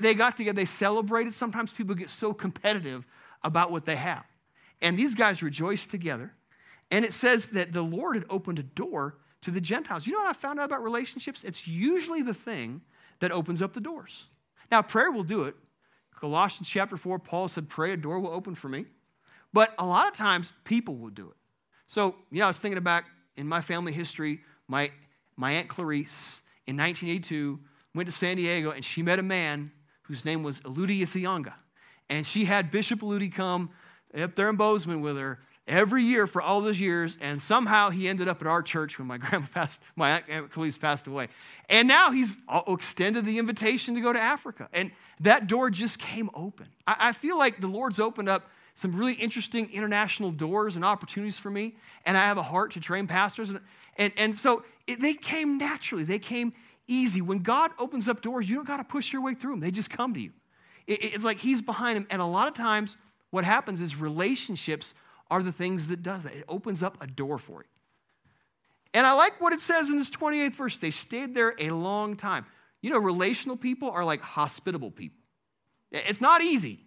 [0.00, 1.34] They got together, they celebrated.
[1.34, 3.04] Sometimes people get so competitive
[3.42, 4.24] about what they have.
[4.80, 6.32] And these guys rejoiced together.
[6.90, 10.06] And it says that the Lord had opened a door to the Gentiles.
[10.06, 11.42] You know what I found out about relationships?
[11.42, 12.82] It's usually the thing
[13.20, 14.26] that opens up the doors.
[14.70, 15.54] Now, prayer will do it.
[16.18, 18.86] Colossians chapter 4, Paul said, Pray, a door will open for me.
[19.52, 21.36] But a lot of times, people will do it.
[21.88, 23.04] So, you know, I was thinking about
[23.36, 24.90] in my family history, my,
[25.36, 27.58] my Aunt Clarice in 1982
[27.94, 29.70] went to San Diego and she met a man
[30.02, 31.54] whose name was Eludi Isianga.
[32.08, 33.70] And she had Bishop Eludi come
[34.18, 38.08] up there in Bozeman with her every year for all those years, and somehow he
[38.08, 41.28] ended up at our church when my grandma passed, my aunt Khalees passed away.
[41.68, 44.68] And now he's extended the invitation to go to Africa.
[44.72, 46.68] And that door just came open.
[46.86, 51.50] I, feel like the Lord's opened up some really interesting international doors and opportunities for
[51.50, 53.50] me, and I have a heart to train pastors.
[53.50, 53.60] And,
[53.96, 56.52] and, and so it, they came naturally, they came
[56.92, 57.20] easy.
[57.20, 59.70] When God opens up doors, you don't got to push your way through them, they
[59.70, 60.32] just come to you.
[60.86, 62.06] It's like He's behind them.
[62.10, 62.96] And a lot of times,
[63.30, 64.94] what happens is relationships
[65.30, 66.34] are the things that does that.
[66.34, 67.68] It opens up a door for you.
[68.94, 70.78] And I like what it says in this 28th verse.
[70.78, 72.44] They stayed there a long time.
[72.82, 75.18] You know, relational people are like hospitable people.
[75.90, 76.80] It's not easy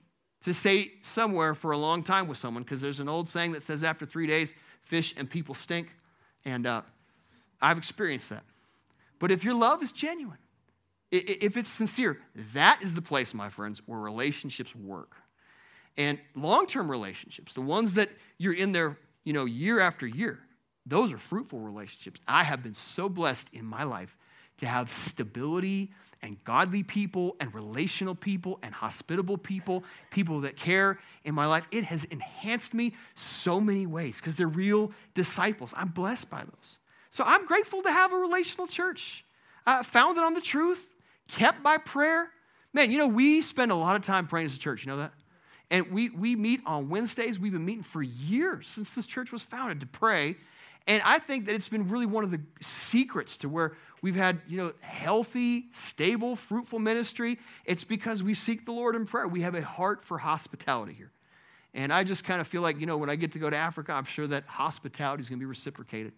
[0.43, 3.63] to stay somewhere for a long time with someone because there's an old saying that
[3.63, 5.91] says after three days, fish and people stink.
[6.43, 6.81] And uh,
[7.61, 8.43] I've experienced that.
[9.19, 10.37] But if your love is genuine,
[11.11, 12.19] if it's sincere,
[12.53, 15.15] that is the place, my friends, where relationships work.
[15.97, 20.39] And long term relationships, the ones that you're in there, you know, year after year,
[20.85, 22.19] those are fruitful relationships.
[22.27, 24.15] I have been so blessed in my life
[24.57, 30.99] to have stability and godly people and relational people and hospitable people, people that care
[31.23, 31.67] in my life.
[31.71, 35.73] It has enhanced me so many ways because they're real disciples.
[35.75, 36.77] I'm blessed by those.
[37.15, 39.23] So I'm grateful to have a relational church
[39.65, 40.85] uh, founded on the truth,
[41.29, 42.29] kept by prayer.
[42.73, 44.85] Man, you know, we spend a lot of time praying as a church.
[44.85, 45.13] You know that?
[45.71, 47.39] And we, we meet on Wednesdays.
[47.39, 50.35] We've been meeting for years since this church was founded to pray.
[50.87, 54.41] And I think that it's been really one of the secrets to where we've had,
[54.49, 57.39] you know, healthy, stable, fruitful ministry.
[57.63, 59.25] It's because we seek the Lord in prayer.
[59.25, 61.11] We have a heart for hospitality here.
[61.73, 63.55] And I just kind of feel like, you know, when I get to go to
[63.55, 66.11] Africa, I'm sure that hospitality is going to be reciprocated.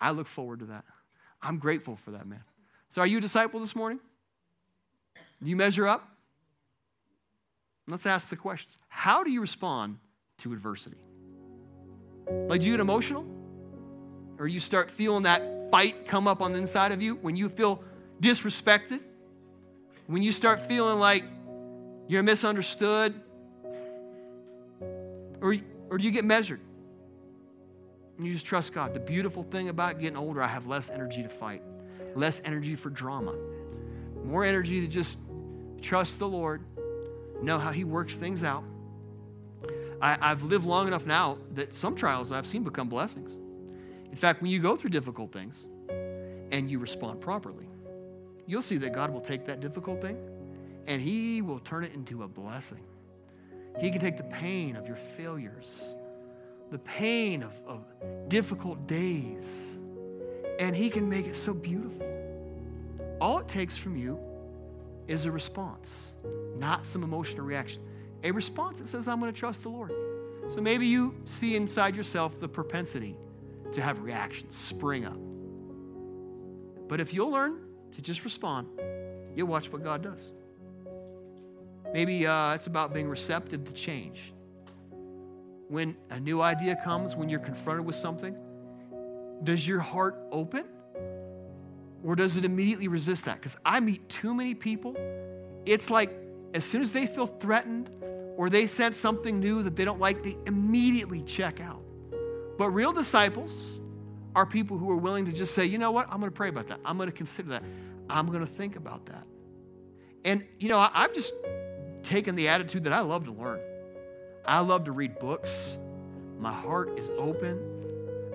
[0.00, 0.84] I look forward to that.
[1.42, 2.42] I'm grateful for that, man.
[2.88, 4.00] So, are you a disciple this morning?
[5.42, 6.08] Do you measure up?
[7.86, 8.76] Let's ask the questions.
[8.88, 9.98] How do you respond
[10.38, 10.98] to adversity?
[12.30, 13.24] Like, do you get emotional?
[14.38, 17.48] Or you start feeling that fight come up on the inside of you when you
[17.48, 17.82] feel
[18.20, 19.00] disrespected?
[20.06, 21.24] When you start feeling like
[22.08, 23.20] you're misunderstood?
[25.40, 25.56] Or,
[25.90, 26.60] or do you get measured?
[28.20, 28.94] You just trust God.
[28.94, 31.62] The beautiful thing about getting older, I have less energy to fight,
[32.16, 33.34] less energy for drama,
[34.24, 35.18] more energy to just
[35.80, 36.62] trust the Lord
[37.42, 38.64] know how He works things out.
[40.00, 43.32] I, have lived long enough now that some trials I've seen become blessings.
[44.10, 45.56] In fact, when you go through difficult things
[46.52, 47.68] and you respond properly,
[48.46, 50.16] you'll see that God will take that difficult thing
[50.86, 52.84] and He will turn it into a blessing.
[53.80, 55.96] He can take the pain of your failures,
[56.70, 57.84] the pain of, of
[58.28, 59.44] difficult days,
[60.58, 62.06] and He can make it so beautiful.
[63.20, 64.18] all it takes from you
[65.06, 66.12] is a response,
[66.56, 67.82] not some emotional reaction.
[68.24, 69.92] A response that says, I'm going to trust the Lord.
[70.54, 73.16] So maybe you see inside yourself the propensity
[73.72, 75.18] to have reactions spring up.
[76.88, 77.60] But if you'll learn
[77.94, 78.68] to just respond,
[79.34, 80.32] you'll watch what God does.
[81.92, 84.32] Maybe uh, it's about being receptive to change.
[85.68, 88.34] When a new idea comes, when you're confronted with something,
[89.44, 90.64] does your heart open?
[92.04, 93.36] Or does it immediately resist that?
[93.36, 94.96] Because I meet too many people,
[95.66, 96.10] it's like
[96.54, 97.90] as soon as they feel threatened
[98.36, 101.82] or they sense something new that they don't like, they immediately check out.
[102.56, 103.80] But real disciples
[104.34, 106.48] are people who are willing to just say, you know what, I'm going to pray
[106.48, 106.80] about that.
[106.84, 107.64] I'm going to consider that.
[108.08, 109.24] I'm going to think about that.
[110.24, 111.32] And, you know, I've just
[112.04, 113.60] taken the attitude that I love to learn.
[114.48, 115.76] I love to read books.
[116.38, 117.60] My heart is open.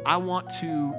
[0.05, 0.93] I want to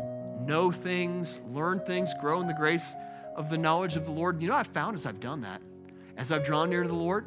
[0.45, 2.97] know things, learn things, grow in the grace
[3.37, 4.43] of the knowledge of the Lord.
[4.43, 5.63] You know, I've found as I've done that,
[6.17, 7.27] as I've drawn near to the Lord,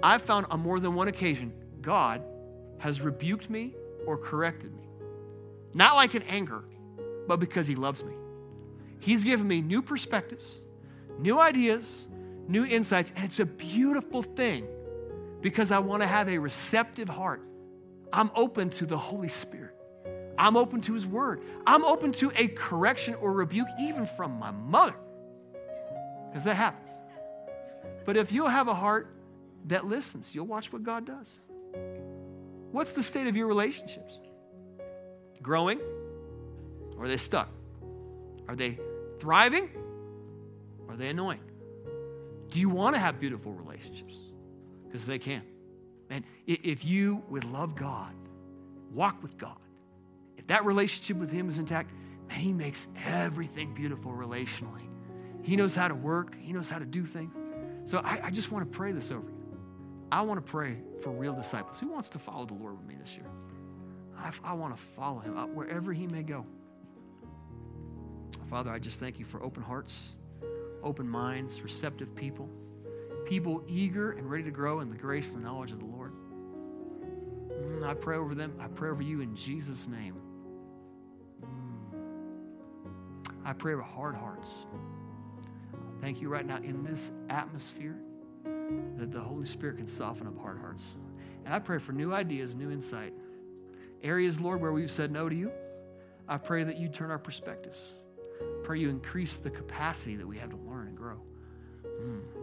[0.00, 1.52] I've found on more than one occasion,
[1.82, 2.22] God
[2.78, 3.74] has rebuked me
[4.06, 4.88] or corrected me.
[5.74, 6.62] Not like in anger,
[7.26, 8.14] but because He loves me.
[9.00, 10.60] He's given me new perspectives,
[11.18, 12.06] new ideas,
[12.46, 14.68] new insights, and it's a beautiful thing
[15.40, 17.42] because I want to have a receptive heart.
[18.12, 19.74] I'm open to the Holy Spirit.
[20.36, 21.42] I'm open to His Word.
[21.66, 24.94] I'm open to a correction or rebuke, even from my mother,
[26.28, 26.88] because that happens.
[28.04, 29.08] But if you'll have a heart
[29.66, 31.28] that listens, you'll watch what God does.
[32.70, 34.18] What's the state of your relationships?
[35.42, 35.80] Growing?
[36.96, 37.48] Or are they stuck?
[38.48, 38.78] Are they
[39.20, 39.70] thriving?
[40.86, 41.40] Or are they annoying?
[42.50, 44.14] Do you want to have beautiful relationships?
[44.88, 45.42] Because they can.
[46.10, 48.14] And if you would love God,
[48.92, 49.58] walk with God,
[50.36, 51.92] if that relationship with Him is intact,
[52.28, 54.88] man, He makes everything beautiful relationally.
[55.42, 57.34] He knows how to work, He knows how to do things.
[57.84, 59.58] So I, I just want to pray this over you.
[60.10, 61.78] I want to pray for real disciples.
[61.78, 63.26] Who wants to follow the Lord with me this year?
[64.16, 66.46] I, I want to follow Him uh, wherever He may go.
[68.48, 70.14] Father, I just thank you for open hearts,
[70.82, 72.48] open minds, receptive people,
[73.28, 76.12] people eager and ready to grow in the grace and the knowledge of the Lord.
[77.50, 78.54] Mm, I pray over them.
[78.58, 80.14] I pray over you in Jesus' name.
[81.44, 82.00] Mm.
[83.44, 84.48] I pray over hard hearts.
[86.00, 87.96] Thank you right now in this atmosphere
[88.96, 90.84] that the Holy Spirit can soften up hard hearts.
[91.44, 93.12] And I pray for new ideas, new insight.
[94.02, 95.50] Areas, Lord, where we've said no to you,
[96.28, 97.78] I pray that you turn our perspectives.
[98.62, 101.20] Pray you increase the capacity that we have to learn and grow.
[101.84, 102.37] Mm.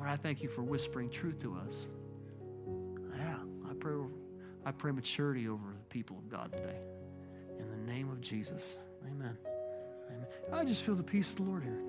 [0.00, 1.86] Lord, I thank you for whispering truth to us.
[3.16, 3.36] Yeah,
[3.68, 3.94] I pray,
[4.64, 6.78] I pray maturity over the people of God today.
[7.58, 8.62] In the name of Jesus.
[9.06, 9.36] Amen.
[10.08, 10.26] Amen.
[10.52, 11.82] I just feel the peace of the Lord here.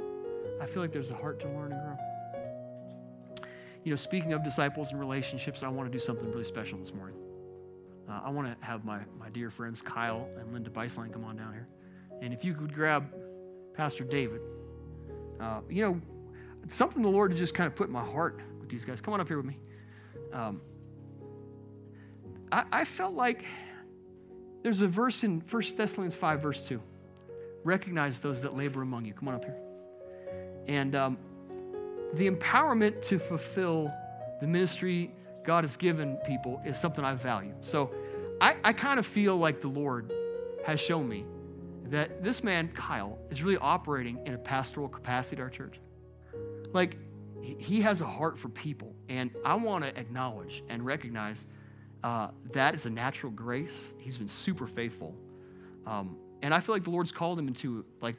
[0.62, 3.48] I feel like there's a heart to learn and grow.
[3.86, 6.94] You know, speaking of disciples and relationships, I want to do something really special this
[6.94, 7.18] morning.
[8.10, 11.38] Uh, I want to have my, my dear friends Kyle and Linda Beisline come on
[11.38, 11.70] down here.
[12.22, 13.10] And if you could grab
[13.74, 14.42] Pastor David.
[15.40, 16.02] Uh, you know,
[16.64, 19.02] it's something the Lord just kind of put in my heart with these guys.
[19.02, 19.58] Come on up here with me.
[20.34, 20.62] Um,
[22.52, 23.44] I, I felt like
[24.64, 26.82] there's a verse in 1 Thessalonians 5, verse 2.
[27.64, 29.14] Recognize those that labor among you.
[29.14, 29.58] Come on up here.
[30.68, 31.18] And um,
[32.14, 33.92] the empowerment to fulfill
[34.40, 35.12] the ministry
[35.44, 37.54] God has given people is something I value.
[37.62, 37.92] So
[38.40, 40.12] I, I kind of feel like the Lord
[40.66, 41.26] has shown me
[41.86, 45.80] that this man, Kyle, is really operating in a pastoral capacity at our church.
[46.74, 46.98] Like,
[47.42, 51.46] he has a heart for people, and I want to acknowledge and recognize
[52.04, 53.94] uh, that is a natural grace.
[53.98, 55.16] He's been super faithful.
[55.86, 58.16] Um, and I feel like the Lord's called him into like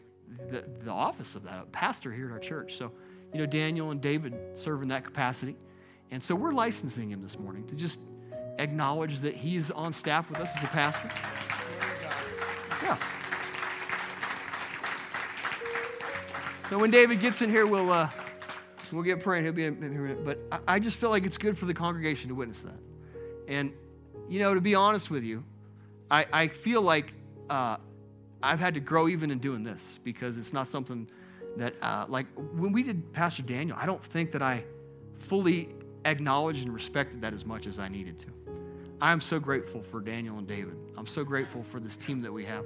[0.51, 2.77] the, the office of that, pastor here at our church.
[2.77, 2.93] So
[3.33, 5.57] you know, Daniel and David serve in that capacity.
[6.11, 7.99] And so we're licensing him this morning to just
[8.59, 11.11] acknowledge that he's on staff with us as a pastor.
[12.83, 12.99] Yeah.
[16.69, 18.11] So when David gets in here, we'll, uh,
[18.93, 19.45] we'll get praying.
[19.45, 20.17] He'll be in here.
[20.23, 22.79] But I, I just feel like it's good for the congregation to witness that.
[23.49, 23.73] And,
[24.29, 25.45] you know, to be honest with you,
[26.11, 27.13] I, I feel like
[27.51, 27.77] uh,
[28.43, 31.09] I've had to grow even in doing this because it's not something–
[31.57, 34.65] that, uh, like, when we did Pastor Daniel, I don't think that I
[35.19, 35.69] fully
[36.05, 38.27] acknowledged and respected that as much as I needed to.
[39.01, 40.77] I'm so grateful for Daniel and David.
[40.97, 42.65] I'm so grateful for this team that we have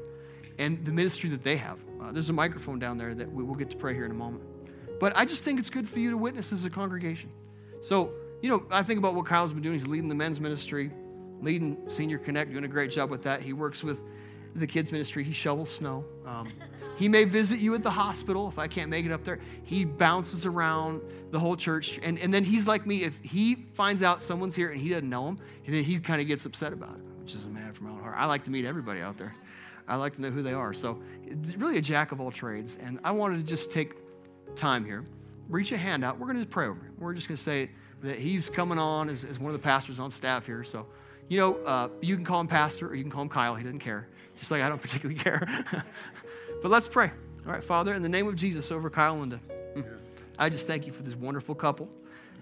[0.59, 1.81] and the ministry that they have.
[2.01, 4.15] Uh, there's a microphone down there that we will get to pray here in a
[4.15, 4.43] moment.
[4.99, 7.31] But I just think it's good for you to witness as a congregation.
[7.83, 8.11] So,
[8.43, 9.75] you know, I think about what Kyle's been doing.
[9.75, 10.91] He's leading the men's ministry,
[11.41, 13.43] leading Senior Connect, doing a great job with that.
[13.43, 14.01] He works with
[14.55, 15.23] the kids' ministry.
[15.25, 16.05] He shovels snow.
[16.27, 16.53] Um,
[16.97, 19.39] he may visit you at the hospital if I can't make it up there.
[19.65, 22.01] He bounces around the whole church.
[22.03, 23.05] And, and then he's like me.
[23.05, 26.27] If he finds out someone's here and he doesn't know him, then he kind of
[26.27, 28.15] gets upset about it, which is a man from my own heart.
[28.17, 29.35] I like to meet everybody out there.
[29.87, 30.73] I like to know who they are.
[30.75, 31.01] So,
[31.59, 32.77] really a jack of all trades.
[32.83, 33.95] And I wanted to just take
[34.57, 35.05] time here,
[35.49, 36.19] reach a hand out.
[36.19, 36.95] We're going to pray over him.
[36.99, 37.71] We're just going to say
[38.03, 40.65] that he's coming on as, as one of the pastors on staff here.
[40.65, 40.87] So,
[41.29, 43.55] you know, uh, you can call him Pastor or you can call him Kyle.
[43.55, 44.09] He doesn't care.
[44.37, 45.47] Just like I don't particularly care.
[46.63, 47.11] but let's pray.
[47.47, 49.41] All right, Father, in the name of Jesus over Kyle and Linda,
[49.77, 49.85] mm,
[50.39, 51.89] I just thank you for this wonderful couple.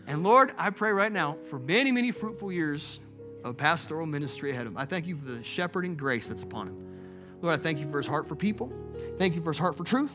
[0.06, 3.00] And Lord, I pray right now for many, many fruitful years
[3.42, 4.78] of pastoral ministry ahead of him.
[4.78, 6.94] I thank you for the shepherding grace that's upon him.
[7.42, 8.72] Lord, I thank you for his heart for people.
[9.18, 10.12] Thank you for his heart for truth.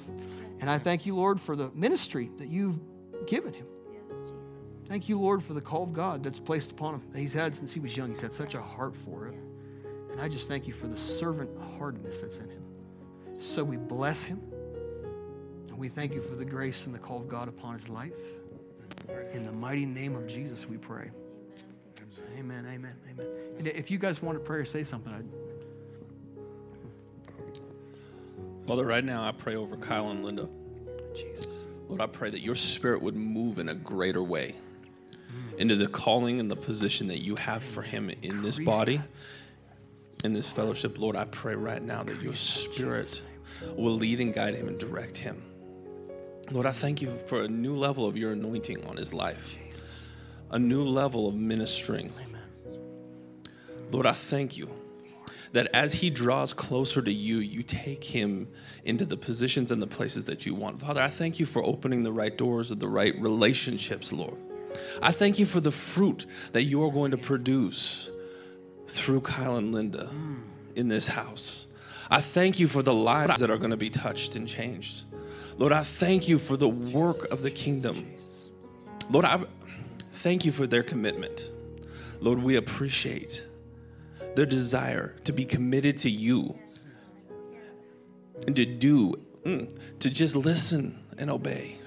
[0.60, 2.80] And I thank you, Lord, for the ministry that you've
[3.28, 3.66] given him.
[4.88, 7.03] Thank you, Lord, for the call of God that's placed upon him.
[7.16, 8.10] He's had since he was young.
[8.10, 9.36] He's had such a heart for it.
[10.12, 12.66] And I just thank you for the servant hardness that's in him.
[13.39, 14.41] So we bless him.
[15.68, 18.14] And we thank you for the grace and the call of God upon his life.
[19.32, 21.12] In the mighty name of Jesus, we pray.
[22.38, 23.28] Amen, amen, amen.
[23.57, 25.26] And if you guys want to pray or say something, I'd
[28.70, 30.47] Father, right now I pray over Kyle and Linda.
[31.15, 31.47] Jesus.
[31.88, 34.55] Lord, I pray that your spirit would move in a greater way
[35.57, 39.01] into the calling and the position that you have for him in this body,
[40.24, 40.99] in this fellowship.
[40.99, 43.24] Lord, I pray right now that your spirit
[43.76, 45.41] will lead and guide him and direct him.
[46.51, 49.57] Lord, I thank you for a new level of your anointing on his life,
[50.51, 52.13] a new level of ministering.
[53.89, 54.70] Lord, I thank you
[55.52, 58.47] that as he draws closer to you, you take him
[58.84, 60.80] into the positions and the places that you want.
[60.80, 64.38] Father, I thank you for opening the right doors of the right relationships, Lord.
[65.02, 68.12] I thank you for the fruit that you are going to produce
[68.88, 70.10] through Kyle and Linda
[70.76, 71.68] in this house.
[72.12, 75.06] I thank you for the lives that are going to be touched and changed.
[75.58, 78.06] Lord, I thank you for the work of the kingdom.
[79.12, 79.43] Lord, I
[80.14, 81.52] thank you for their commitment.
[82.22, 83.45] Lord, we appreciate
[84.36, 86.58] their desire to be committed to you
[88.48, 89.70] and to do, mm,
[90.00, 91.78] to just listen and obey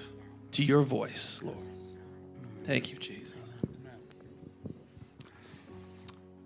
[0.51, 1.57] to your voice, Lord.
[2.65, 3.37] Thank you, Jesus.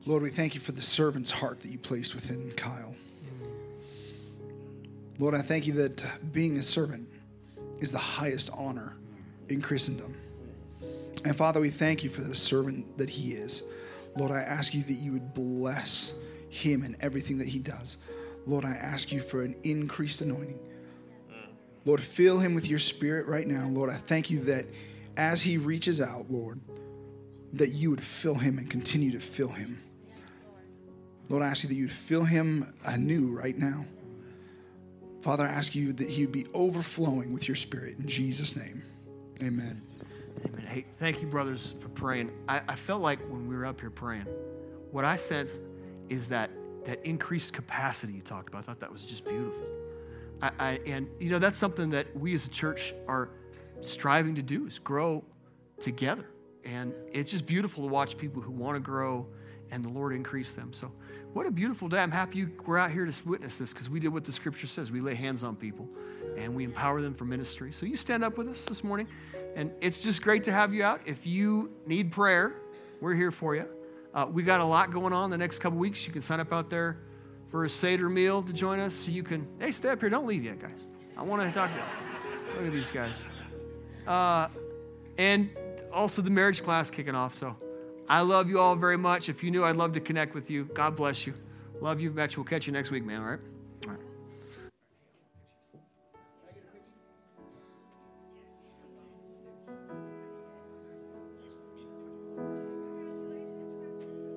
[0.06, 2.96] Lord, we thank you for the servant's heart that you placed within Kyle.
[5.20, 7.10] Lord, I thank you that being a servant
[7.80, 8.96] is the highest honor
[9.50, 10.16] in Christendom.
[11.26, 13.64] And Father, we thank you for the servant that he is.
[14.18, 16.18] Lord, I ask you that you would bless
[16.50, 17.98] him and everything that he does.
[18.46, 20.60] Lord, I ask you for an increased anointing.
[21.86, 23.68] Lord, fill him with your spirit right now.
[23.68, 24.66] Lord, I thank you that
[25.16, 26.60] as he reaches out, Lord,
[27.54, 29.82] that you would fill him and continue to fill him.
[31.30, 33.86] Lord, I ask you that you would fill him anew right now.
[35.22, 37.98] Father, I ask you that he would be overflowing with your spirit.
[37.98, 38.84] In Jesus' name,
[39.42, 39.82] amen.
[40.68, 42.30] Hey, thank you, brothers, for praying.
[42.50, 44.26] I, I felt like when we were up here praying,
[44.92, 45.62] what I sense
[46.10, 46.50] is that
[46.86, 48.60] that increased capacity you talked about.
[48.60, 49.64] I thought that was just beautiful.
[50.42, 53.30] I, I, and you know that's something that we as a church are
[53.80, 55.24] striving to do is grow
[55.80, 56.26] together.
[56.66, 59.26] And it's just beautiful to watch people who want to grow
[59.72, 60.74] and the Lord increase them.
[60.74, 60.92] So,
[61.32, 62.00] what a beautiful day.
[62.00, 64.68] I'm happy you were out here to witness this because we did what the scripture
[64.68, 64.92] says.
[64.92, 65.88] We lay hands on people
[66.38, 67.72] and we empower them for ministry.
[67.72, 69.08] So, you stand up with us this morning.
[69.58, 71.02] And it's just great to have you out.
[71.08, 72.54] If you need prayer,
[73.02, 73.66] we're here for you.
[74.14, 76.06] Uh, we got a lot going on the next couple weeks.
[76.06, 77.00] You can sign up out there
[77.50, 78.94] for a Seder meal to join us.
[78.94, 80.10] So you can, hey, stay up here.
[80.12, 80.88] Don't leave yet, guys.
[81.18, 82.56] I want to talk to you.
[82.56, 83.16] Look at these guys.
[84.06, 84.50] Uh,
[85.18, 85.50] and
[85.92, 87.34] also the marriage class kicking off.
[87.34, 87.56] So
[88.08, 89.28] I love you all very much.
[89.28, 90.66] If you knew, I'd love to connect with you.
[90.66, 91.34] God bless you.
[91.82, 92.38] Love you, Mitch.
[92.38, 93.22] We'll catch you next week, man.
[93.22, 93.57] All right?